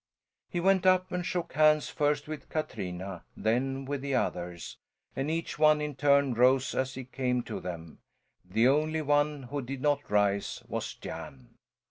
[0.49, 4.79] He went up and shook hands, first with Katrina, then with the others,
[5.15, 7.99] and each one in turn rose as he came to them;
[8.43, 11.49] the only one who did not rise was Jan.